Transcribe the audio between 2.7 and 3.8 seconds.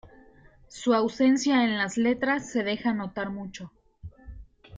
notar mucho.